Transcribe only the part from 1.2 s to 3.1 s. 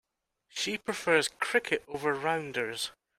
cricket over rounders.